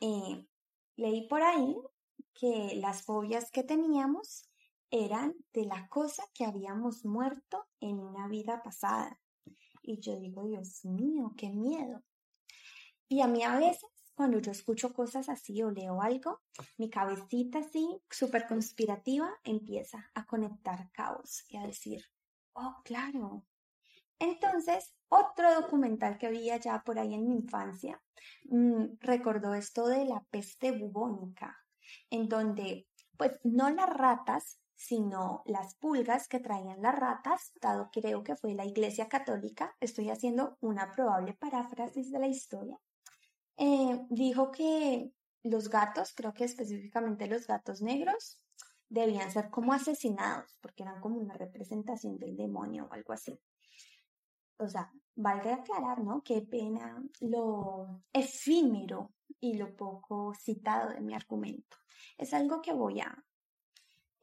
eh, 0.02 0.44
leí 0.96 1.28
por 1.28 1.44
ahí 1.44 1.78
que 2.34 2.78
las 2.78 3.04
fobias 3.04 3.52
que 3.52 3.62
teníamos 3.62 4.50
eran 4.90 5.36
de 5.54 5.66
la 5.66 5.88
cosa 5.90 6.24
que 6.34 6.46
habíamos 6.46 7.06
muerto 7.06 7.66
en 7.80 8.00
una 8.00 8.28
vida 8.28 8.62
pasada. 8.64 9.20
Y 9.82 10.00
yo 10.00 10.18
digo, 10.20 10.46
Dios 10.46 10.84
mío, 10.86 11.34
qué 11.38 11.50
miedo. 11.50 12.04
Y 13.08 13.22
a 13.22 13.28
mí 13.28 13.44
a 13.44 13.58
veces, 13.58 13.86
cuando 14.16 14.40
yo 14.40 14.52
escucho 14.52 14.94
cosas 14.94 15.30
así 15.30 15.62
o 15.62 15.70
leo 15.70 16.02
algo, 16.02 16.42
mi 16.78 16.90
cabecita 16.90 17.60
así, 17.60 18.02
súper 18.10 18.48
conspirativa, 18.48 19.30
empieza 19.44 20.10
a 20.16 20.26
conectar 20.26 20.92
caos 20.92 21.46
y 21.50 21.58
a 21.58 21.68
decir, 21.68 22.04
oh, 22.54 22.82
claro. 22.84 23.46
Entonces, 24.18 24.96
otro 25.10 25.54
documental 25.54 26.18
que 26.18 26.28
había 26.28 26.58
ya 26.58 26.82
por 26.84 26.98
ahí 26.98 27.14
en 27.14 27.28
mi 27.28 27.36
infancia 27.36 28.02
mm, 28.46 28.98
recordó 29.02 29.54
esto 29.54 29.88
de 29.88 30.06
la 30.06 30.26
peste 30.32 30.72
bubónica, 30.72 31.58
en 32.10 32.28
donde, 32.28 32.88
pues, 33.18 33.40
no 33.44 33.70
las 33.70 33.90
ratas, 33.90 34.60
sino 34.76 35.42
las 35.46 35.76
pulgas 35.76 36.28
que 36.28 36.40
traían 36.40 36.82
las 36.82 36.96
ratas, 36.96 37.54
dado 37.62 37.90
creo 37.92 38.24
que 38.24 38.36
fue 38.36 38.54
la 38.54 38.66
Iglesia 38.66 39.08
Católica, 39.08 39.76
estoy 39.80 40.10
haciendo 40.10 40.58
una 40.62 40.92
probable 40.92 41.34
paráfrasis 41.34 42.12
de 42.12 42.20
la 42.20 42.28
historia, 42.28 42.78
eh, 43.58 44.02
dijo 44.10 44.52
que 44.52 45.12
los 45.44 45.70
gatos, 45.70 46.14
creo 46.16 46.34
que 46.34 46.44
específicamente 46.44 47.28
los 47.28 47.48
gatos 47.48 47.82
negros, 47.82 48.38
debían 48.90 49.32
ser 49.32 49.50
como 49.50 49.74
asesinados, 49.74 50.58
porque 50.62 50.84
eran 50.84 51.00
como 51.02 51.18
una 51.18 51.34
representación 51.34 52.18
del 52.18 52.36
demonio 52.36 52.88
o 52.90 52.94
algo 52.94 53.14
así. 53.14 53.40
O 54.58 54.68
sea, 54.68 54.92
vale 55.16 55.52
aclarar, 55.52 56.04
¿no? 56.04 56.22
Qué 56.24 56.42
pena 56.42 57.04
lo 57.22 58.04
efímero 58.14 59.12
y 59.40 59.58
lo 59.58 59.76
poco 59.76 60.34
citado 60.34 60.92
de 60.92 61.02
mi 61.02 61.14
argumento. 61.14 61.78
Es 62.18 62.34
algo 62.34 62.62
que 62.62 62.74
voy 62.74 63.02
a 63.02 63.24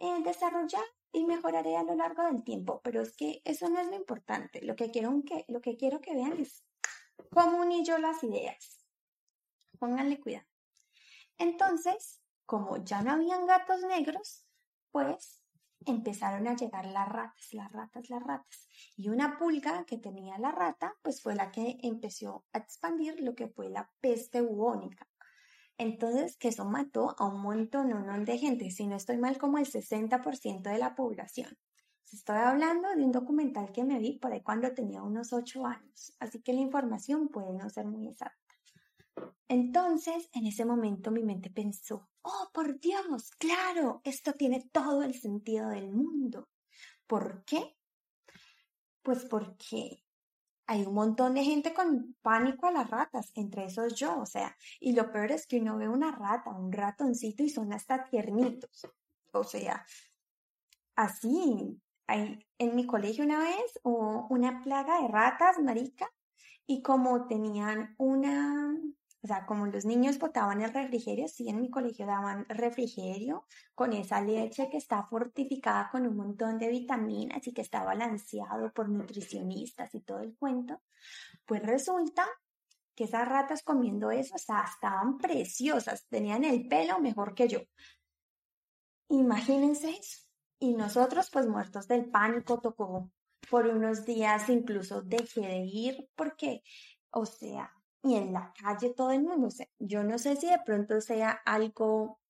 eh, 0.02 0.20
desarrollar 0.24 0.82
y 1.12 1.24
mejoraré 1.24 1.76
a 1.76 1.84
lo 1.84 1.94
largo 1.94 2.24
del 2.24 2.42
tiempo, 2.42 2.80
pero 2.82 3.02
es 3.02 3.14
que 3.14 3.40
eso 3.44 3.68
no 3.70 3.78
es 3.78 3.86
lo 3.86 3.94
importante. 3.94 4.60
Lo 4.60 4.74
que 4.74 4.90
quiero 4.90 5.12
que, 5.24 5.44
lo 5.46 5.60
que, 5.60 5.76
quiero 5.76 6.00
que 6.00 6.12
vean 6.12 6.40
es 6.40 6.64
cómo 7.30 7.58
uní 7.58 7.84
yo 7.84 7.98
las 7.98 8.24
ideas. 8.24 8.84
Pónganle 9.78 10.18
cuidado. 10.18 10.46
Entonces, 11.38 12.20
como 12.46 12.82
ya 12.82 13.02
no 13.02 13.12
habían 13.12 13.46
gatos 13.46 13.82
negros, 13.82 14.44
pues 14.90 15.40
empezaron 15.86 16.48
a 16.48 16.56
llegar 16.56 16.86
las 16.86 17.08
ratas, 17.08 17.54
las 17.54 17.70
ratas, 17.70 18.10
las 18.10 18.22
ratas. 18.24 18.68
Y 18.96 19.08
una 19.08 19.38
pulga 19.38 19.84
que 19.84 19.98
tenía 19.98 20.36
la 20.38 20.50
rata, 20.50 20.96
pues 21.02 21.22
fue 21.22 21.36
la 21.36 21.52
que 21.52 21.78
empezó 21.82 22.44
a 22.52 22.58
expandir 22.58 23.20
lo 23.20 23.36
que 23.36 23.46
fue 23.46 23.70
la 23.70 23.88
peste 24.00 24.40
bubónica. 24.40 25.06
Entonces, 25.78 26.36
que 26.36 26.48
eso 26.48 26.64
mató 26.64 27.14
a 27.18 27.26
un 27.26 27.40
montón 27.40 28.24
de 28.24 28.38
gente, 28.38 28.70
si 28.70 28.86
no 28.86 28.96
estoy 28.96 29.16
mal, 29.16 29.38
como 29.38 29.58
el 29.58 29.66
60% 29.66 30.70
de 30.70 30.78
la 30.78 30.94
población. 30.94 31.56
Estoy 32.12 32.36
hablando 32.36 32.88
de 32.94 33.04
un 33.04 33.12
documental 33.12 33.72
que 33.72 33.84
me 33.84 33.98
vi 33.98 34.18
por 34.18 34.32
ahí 34.32 34.42
cuando 34.42 34.72
tenía 34.72 35.02
unos 35.02 35.32
8 35.32 35.64
años, 35.66 36.14
así 36.20 36.42
que 36.42 36.52
la 36.52 36.60
información 36.60 37.28
puede 37.28 37.54
no 37.54 37.70
ser 37.70 37.86
muy 37.86 38.06
exacta. 38.08 38.36
Entonces, 39.48 40.28
en 40.32 40.46
ese 40.46 40.64
momento 40.64 41.10
mi 41.10 41.22
mente 41.22 41.50
pensó, 41.50 42.08
oh, 42.22 42.50
por 42.52 42.78
Dios, 42.80 43.30
claro, 43.38 44.00
esto 44.04 44.34
tiene 44.34 44.68
todo 44.72 45.02
el 45.02 45.14
sentido 45.14 45.68
del 45.70 45.90
mundo. 45.90 46.48
¿Por 47.06 47.44
qué? 47.44 47.76
Pues 49.02 49.24
porque 49.24 50.04
hay 50.72 50.86
un 50.86 50.94
montón 50.94 51.34
de 51.34 51.44
gente 51.44 51.74
con 51.74 52.16
pánico 52.22 52.66
a 52.66 52.72
las 52.72 52.88
ratas, 52.88 53.30
entre 53.34 53.66
esos 53.66 53.94
yo, 53.94 54.18
o 54.18 54.24
sea, 54.24 54.56
y 54.80 54.94
lo 54.94 55.12
peor 55.12 55.30
es 55.30 55.46
que 55.46 55.60
uno 55.60 55.76
ve 55.76 55.86
una 55.86 56.12
rata, 56.12 56.50
un 56.50 56.72
ratoncito 56.72 57.42
y 57.42 57.50
son 57.50 57.74
hasta 57.74 58.04
tiernitos, 58.04 58.88
o 59.32 59.44
sea, 59.44 59.84
así, 60.96 61.78
hay, 62.06 62.46
en 62.56 62.74
mi 62.74 62.86
colegio 62.86 63.22
una 63.22 63.38
vez 63.40 63.80
hubo 63.82 64.26
una 64.30 64.62
plaga 64.62 65.02
de 65.02 65.08
ratas, 65.08 65.58
marica, 65.58 66.10
y 66.66 66.80
como 66.80 67.26
tenían 67.26 67.94
una, 67.98 68.51
o 69.22 69.26
sea, 69.28 69.46
como 69.46 69.66
los 69.66 69.84
niños 69.84 70.18
botaban 70.18 70.62
el 70.62 70.72
refrigerio, 70.72 71.28
sí, 71.28 71.48
en 71.48 71.60
mi 71.60 71.70
colegio 71.70 72.06
daban 72.06 72.44
refrigerio 72.48 73.46
con 73.74 73.92
esa 73.92 74.20
leche 74.20 74.68
que 74.68 74.78
está 74.78 75.04
fortificada 75.04 75.88
con 75.92 76.06
un 76.08 76.16
montón 76.16 76.58
de 76.58 76.68
vitaminas 76.68 77.46
y 77.46 77.52
que 77.52 77.62
está 77.62 77.84
balanceado 77.84 78.72
por 78.72 78.88
nutricionistas 78.88 79.94
y 79.94 80.00
todo 80.00 80.20
el 80.20 80.34
cuento. 80.36 80.82
Pues 81.46 81.62
resulta 81.62 82.26
que 82.96 83.04
esas 83.04 83.28
ratas 83.28 83.62
comiendo 83.62 84.10
eso, 84.10 84.34
o 84.34 84.38
sea, 84.38 84.64
estaban 84.64 85.18
preciosas, 85.18 86.04
tenían 86.08 86.42
el 86.44 86.66
pelo 86.66 86.98
mejor 86.98 87.34
que 87.34 87.46
yo. 87.46 87.60
Imagínense 89.08 89.90
eso. 89.90 90.18
Y 90.58 90.74
nosotros, 90.74 91.30
pues 91.30 91.46
muertos 91.46 91.86
del 91.86 92.10
pánico, 92.10 92.60
tocó 92.60 93.08
por 93.48 93.68
unos 93.68 94.04
días, 94.04 94.48
incluso 94.48 95.02
dejé 95.02 95.42
de 95.42 95.64
ir 95.64 96.08
porque, 96.16 96.62
o 97.10 97.24
sea, 97.24 97.72
y 98.02 98.16
en 98.16 98.32
la 98.32 98.52
calle 98.60 98.90
todo 98.90 99.12
el 99.12 99.22
mundo, 99.22 99.48
yo 99.78 100.02
no 100.02 100.18
sé 100.18 100.36
si 100.36 100.48
de 100.48 100.58
pronto 100.64 101.00
sea 101.00 101.30
algo 101.44 102.20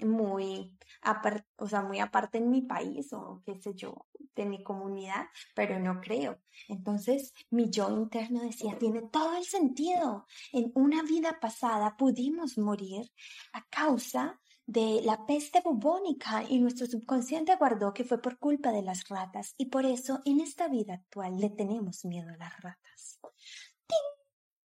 muy, 0.00 0.76
aparte, 1.02 1.46
o 1.56 1.68
sea, 1.68 1.82
muy 1.82 2.00
aparte 2.00 2.38
en 2.38 2.50
mi 2.50 2.62
país 2.62 3.12
o 3.12 3.42
qué 3.44 3.60
sé 3.60 3.74
yo, 3.74 4.06
de 4.34 4.44
mi 4.44 4.62
comunidad, 4.62 5.26
pero 5.54 5.78
no 5.80 6.00
creo. 6.00 6.40
Entonces, 6.68 7.32
mi 7.50 7.70
yo 7.70 7.88
interno 7.90 8.42
decía, 8.42 8.78
tiene 8.78 9.02
todo 9.02 9.36
el 9.36 9.44
sentido. 9.44 10.26
En 10.52 10.70
una 10.74 11.02
vida 11.02 11.38
pasada 11.40 11.96
pudimos 11.96 12.58
morir 12.58 13.10
a 13.52 13.64
causa 13.68 14.38
de 14.66 15.00
la 15.04 15.24
peste 15.26 15.62
bubónica 15.64 16.44
y 16.48 16.58
nuestro 16.58 16.86
subconsciente 16.86 17.54
guardó 17.56 17.94
que 17.94 18.04
fue 18.04 18.20
por 18.20 18.38
culpa 18.38 18.72
de 18.72 18.82
las 18.82 19.08
ratas 19.08 19.54
y 19.56 19.66
por 19.66 19.86
eso 19.86 20.20
en 20.24 20.40
esta 20.40 20.68
vida 20.68 20.94
actual 20.94 21.38
le 21.38 21.50
tenemos 21.50 22.04
miedo 22.04 22.30
a 22.30 22.36
las 22.36 22.60
ratas. 22.60 23.20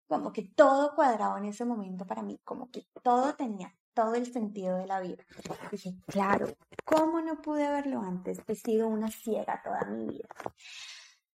Como 0.08 0.32
que 0.32 0.44
todo 0.44 0.96
cuadrado 0.96 1.38
en 1.38 1.46
ese 1.46 1.66
momento 1.66 2.06
para 2.06 2.22
mí, 2.22 2.40
como 2.44 2.70
que 2.70 2.88
todo 3.04 3.36
tenía 3.36 3.74
todo 3.96 4.14
el 4.16 4.32
sentido 4.32 4.78
de 4.78 4.86
la 4.86 5.00
vida. 5.00 5.24
Dije, 5.72 5.96
claro, 6.06 6.48
¿cómo 6.84 7.22
no 7.22 7.42
pude 7.42 7.72
verlo 7.72 8.02
antes? 8.02 8.40
He 8.48 8.56
sido 8.56 8.88
una 8.88 9.10
ciega 9.10 9.62
toda 9.64 9.86
mi 9.86 10.06
vida. 10.06 10.28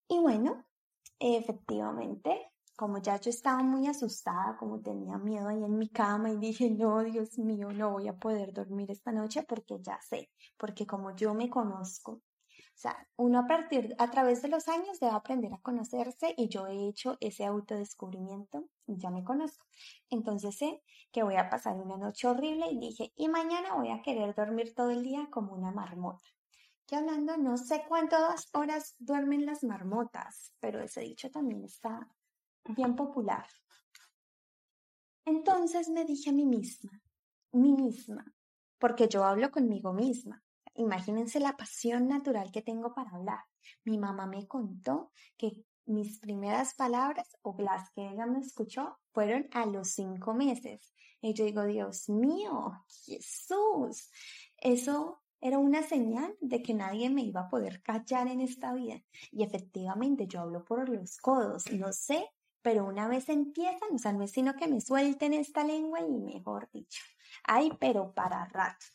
Y 0.07 0.19
bueno, 0.19 0.65
efectivamente, 1.19 2.51
como 2.75 2.99
ya 2.99 3.19
yo 3.19 3.29
estaba 3.29 3.61
muy 3.63 3.87
asustada, 3.87 4.55
como 4.57 4.79
tenía 4.81 5.17
miedo 5.17 5.49
ahí 5.49 5.63
en 5.63 5.77
mi 5.77 5.89
cama 5.89 6.31
y 6.31 6.37
dije, 6.37 6.69
no, 6.69 7.03
Dios 7.03 7.37
mío, 7.37 7.69
no 7.71 7.91
voy 7.91 8.07
a 8.07 8.15
poder 8.17 8.53
dormir 8.53 8.91
esta 8.91 9.11
noche 9.11 9.43
porque 9.43 9.79
ya 9.81 9.99
sé, 10.01 10.29
porque 10.57 10.85
como 10.85 11.15
yo 11.15 11.33
me 11.33 11.49
conozco, 11.49 12.21
sea, 12.77 13.07
uno 13.15 13.39
a 13.39 13.47
partir, 13.47 13.95
a 13.99 14.09
través 14.09 14.41
de 14.41 14.47
los 14.47 14.67
años 14.67 14.99
debe 14.99 15.13
aprender 15.13 15.53
a 15.53 15.61
conocerse 15.61 16.33
y 16.37 16.47
yo 16.47 16.67
he 16.67 16.87
hecho 16.87 17.17
ese 17.19 17.45
autodescubrimiento 17.45 18.67
y 18.87 18.97
ya 18.97 19.09
me 19.09 19.23
conozco. 19.23 19.65
Entonces 20.09 20.57
sé 20.57 20.81
que 21.11 21.23
voy 21.23 21.35
a 21.35 21.49
pasar 21.49 21.75
una 21.75 21.97
noche 21.97 22.27
horrible 22.27 22.67
y 22.71 22.79
dije, 22.79 23.13
y 23.15 23.27
mañana 23.27 23.75
voy 23.75 23.89
a 23.89 24.01
querer 24.01 24.33
dormir 24.33 24.73
todo 24.73 24.89
el 24.89 25.03
día 25.03 25.27
como 25.29 25.53
una 25.53 25.71
marmota. 25.71 26.23
Que 26.87 26.95
hablando, 26.95 27.37
no 27.37 27.57
sé 27.57 27.83
cuántas 27.87 28.49
horas 28.53 28.95
duermen 28.99 29.45
las 29.45 29.63
marmotas, 29.63 30.53
pero 30.59 30.81
ese 30.81 31.01
dicho 31.01 31.29
también 31.29 31.63
está 31.63 32.09
bien 32.65 32.95
popular. 32.95 33.45
Entonces 35.25 35.89
me 35.89 36.03
dije 36.03 36.31
a 36.31 36.33
mí 36.33 36.45
misma, 36.45 37.01
mí 37.51 37.73
misma, 37.73 38.25
porque 38.79 39.07
yo 39.07 39.23
hablo 39.23 39.51
conmigo 39.51 39.93
misma. 39.93 40.43
Imagínense 40.75 41.39
la 41.39 41.57
pasión 41.57 42.07
natural 42.07 42.51
que 42.51 42.61
tengo 42.61 42.93
para 42.93 43.11
hablar. 43.11 43.39
Mi 43.83 43.97
mamá 43.97 44.25
me 44.25 44.47
contó 44.47 45.11
que 45.37 45.65
mis 45.85 46.19
primeras 46.19 46.73
palabras 46.75 47.27
o 47.41 47.55
las 47.59 47.91
que 47.91 48.07
ella 48.07 48.25
me 48.25 48.39
escuchó 48.39 48.97
fueron 49.11 49.47
a 49.51 49.65
los 49.65 49.89
cinco 49.89 50.33
meses. 50.33 50.93
Y 51.21 51.33
yo 51.33 51.45
digo, 51.45 51.65
Dios 51.65 52.09
mío, 52.09 52.83
Jesús, 53.05 54.09
eso 54.57 55.21
era 55.41 55.57
una 55.57 55.83
señal 55.83 56.35
de 56.39 56.61
que 56.61 56.73
nadie 56.73 57.09
me 57.09 57.23
iba 57.23 57.41
a 57.41 57.49
poder 57.49 57.81
callar 57.81 58.27
en 58.27 58.41
esta 58.41 58.73
vida. 58.73 59.01
Y 59.31 59.43
efectivamente 59.43 60.27
yo 60.27 60.41
hablo 60.41 60.63
por 60.63 60.87
los 60.87 61.17
codos, 61.17 61.71
no 61.71 61.91
sé, 61.91 62.29
pero 62.61 62.85
una 62.85 63.07
vez 63.07 63.27
empiezan, 63.29 63.93
o 63.93 63.97
sea, 63.97 64.13
no 64.13 64.23
es 64.23 64.31
sino 64.31 64.55
que 64.55 64.67
me 64.67 64.79
suelten 64.81 65.33
esta 65.33 65.63
lengua 65.63 65.99
y 66.01 66.17
mejor 66.17 66.69
dicho, 66.71 67.01
ay, 67.43 67.71
pero 67.79 68.13
para 68.13 68.45
rato 68.45 68.85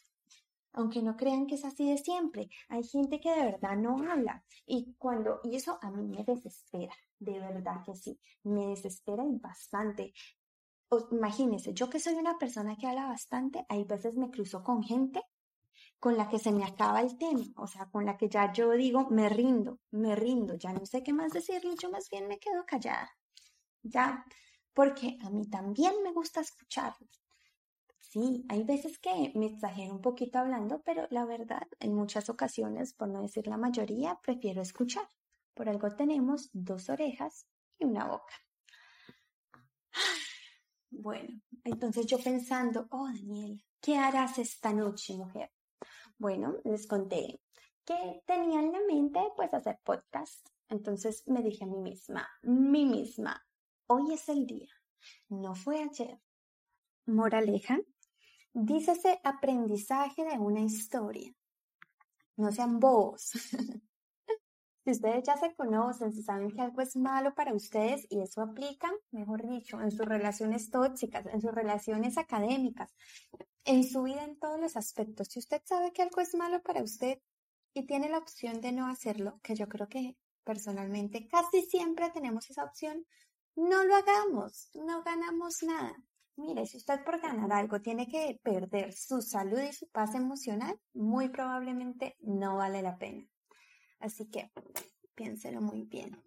aunque 0.76 1.02
no 1.02 1.16
crean 1.16 1.47
que 1.47 1.56
es 1.56 1.64
así 1.64 1.90
de 1.90 1.99
siempre. 1.99 2.49
Hay 2.68 2.85
gente 2.85 3.18
que 3.18 3.35
de 3.35 3.44
verdad 3.46 3.77
no 3.77 3.96
habla 4.11 4.44
y 4.66 4.94
cuando 4.98 5.40
y 5.42 5.57
eso 5.57 5.79
a 5.83 5.90
mí 5.90 6.07
me 6.07 6.22
desespera, 6.22 6.94
de 7.18 7.40
verdad 7.40 7.83
que 7.85 7.96
sí, 7.96 8.18
me 8.44 8.68
desespera 8.68 9.24
y 9.24 9.38
bastante. 9.38 10.12
imagínense, 11.11 11.74
yo 11.74 11.90
que 11.90 11.98
soy 11.98 12.14
una 12.14 12.38
persona 12.38 12.77
que 12.77 12.87
habla 12.87 13.07
bastante, 13.07 13.64
hay 13.68 13.85
veces 13.85 14.16
me 14.16 14.31
cruzo 14.31 14.62
con 14.62 14.83
gente 14.83 15.22
con 15.98 16.16
la 16.16 16.29
que 16.29 16.38
se 16.38 16.53
me 16.53 16.64
acaba 16.64 17.00
el 17.00 17.16
tema, 17.18 17.44
o 17.57 17.66
sea, 17.66 17.87
con 17.87 18.05
la 18.05 18.16
que 18.16 18.29
ya 18.29 18.53
yo 18.53 18.70
digo, 18.72 19.09
me 19.11 19.29
rindo, 19.31 19.81
me 19.90 20.14
rindo, 20.14 20.55
ya 20.55 20.72
no 20.72 20.85
sé 20.85 21.03
qué 21.03 21.12
más 21.12 21.33
decirle, 21.33 21.74
yo 21.81 21.90
más 21.90 22.09
bien 22.11 22.29
me 22.29 22.38
quedo 22.38 22.64
callada, 22.66 23.11
ya, 23.83 24.24
porque 24.74 25.16
a 25.22 25.31
mí 25.31 25.48
también 25.48 25.94
me 26.05 26.12
gusta 26.12 26.42
escucharlos. 26.42 27.25
Sí, 28.16 28.46
hay 28.48 28.64
veces 28.64 28.98
que 28.98 29.31
me 29.35 29.44
exagero 29.44 29.92
un 29.92 30.00
poquito 30.00 30.38
hablando, 30.38 30.81
pero 30.83 31.07
la 31.11 31.26
verdad, 31.26 31.68
en 31.81 31.92
muchas 31.94 32.31
ocasiones, 32.31 32.94
por 32.94 33.09
no 33.09 33.20
decir 33.20 33.46
la 33.46 33.59
mayoría, 33.59 34.18
prefiero 34.22 34.62
escuchar. 34.62 35.07
Por 35.52 35.68
algo 35.68 35.94
tenemos 35.94 36.48
dos 36.55 36.88
orejas 36.88 37.46
y 37.79 37.85
una 37.85 38.07
boca. 38.07 38.35
Bueno, 40.88 41.42
entonces 41.62 42.07
yo 42.07 42.18
pensando, 42.18 42.87
oh 42.90 43.07
Daniel, 43.07 43.62
¿qué 43.83 43.98
harás 43.98 44.38
esta 44.38 44.72
noche, 44.72 45.14
mujer? 45.14 45.52
Bueno, 46.16 46.57
les 46.64 46.87
conté 46.87 47.42
que 47.85 48.22
tenía 48.26 48.61
en 48.61 48.72
la 48.72 48.81
mente 48.88 49.20
pues 49.37 49.52
hacer 49.52 49.79
podcast. 49.85 50.48
Entonces 50.70 51.22
me 51.26 51.42
dije 51.42 51.64
a 51.64 51.66
mí 51.66 51.83
misma, 51.83 52.26
mí 52.40 52.87
misma, 52.87 53.46
hoy 53.88 54.14
es 54.14 54.26
el 54.31 54.46
día, 54.46 54.72
no 55.29 55.55
fue 55.55 55.83
ayer. 55.83 56.18
Moraleja, 57.05 57.79
Dícese 58.59 59.21
aprendizaje 59.23 60.25
de 60.25 60.38
una 60.38 60.61
historia. 60.61 61.31
No 62.38 62.51
sean 62.51 62.81
bobos. 62.81 63.33
si 64.83 64.90
ustedes 64.92 65.25
ya 65.25 65.37
se 65.37 65.55
conocen, 65.55 66.14
si 66.14 66.23
saben 66.23 66.51
que 66.51 66.62
algo 66.62 66.81
es 66.81 66.97
malo 66.97 67.35
para 67.35 67.53
ustedes 67.53 68.07
y 68.09 68.23
eso 68.23 68.40
aplica, 68.40 68.90
mejor 69.11 69.47
dicho, 69.47 69.79
en 69.83 69.90
sus 69.90 70.07
relaciones 70.07 70.71
tóxicas, 70.71 71.27
en 71.27 71.42
sus 71.42 71.53
relaciones 71.53 72.16
académicas, 72.16 72.95
en 73.66 73.85
su 73.85 74.05
vida 74.05 74.25
en 74.25 74.38
todos 74.38 74.59
los 74.59 74.75
aspectos. 74.79 75.29
Si 75.29 75.38
usted 75.38 75.61
sabe 75.66 75.92
que 75.92 76.01
algo 76.01 76.23
es 76.23 76.35
malo 76.35 76.62
para 76.62 76.83
usted 76.83 77.21
y 77.75 77.85
tiene 77.85 78.09
la 78.09 78.16
opción 78.16 78.62
de 78.62 78.73
no 78.73 78.87
hacerlo, 78.87 79.38
que 79.42 79.55
yo 79.55 79.69
creo 79.69 79.87
que 79.87 80.16
personalmente 80.45 81.29
casi 81.29 81.61
siempre 81.61 82.09
tenemos 82.09 82.49
esa 82.49 82.64
opción, 82.64 83.05
no 83.55 83.85
lo 83.85 83.97
hagamos, 83.97 84.71
no 84.73 85.03
ganamos 85.03 85.62
nada. 85.62 85.95
Mire, 86.37 86.66
si 86.66 86.77
usted 86.77 87.03
por 87.03 87.20
ganar 87.20 87.51
algo 87.53 87.81
tiene 87.81 88.07
que 88.07 88.38
perder 88.42 88.92
su 88.92 89.22
salud 89.22 89.59
y 89.59 89.72
su 89.72 89.88
paz 89.88 90.14
emocional, 90.14 90.79
muy 90.92 91.31
probablemente 91.31 92.16
no 92.20 92.57
vale 92.57 92.83
la 92.83 92.99
pena. 92.99 93.27
Así 94.01 94.29
que 94.29 94.51
piénselo 95.14 95.62
muy 95.62 95.83
bien. 95.83 96.22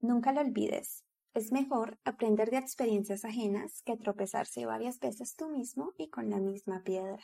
Nunca 0.00 0.32
lo 0.32 0.40
olvides. 0.40 1.04
Es 1.34 1.52
mejor 1.52 1.98
aprender 2.04 2.50
de 2.50 2.58
experiencias 2.58 3.24
ajenas 3.24 3.82
que 3.82 3.96
tropezarse 3.96 4.66
varias 4.66 4.98
veces 4.98 5.36
tú 5.36 5.48
mismo 5.48 5.92
y 5.96 6.10
con 6.10 6.28
la 6.28 6.38
misma 6.38 6.82
piedra. 6.82 7.22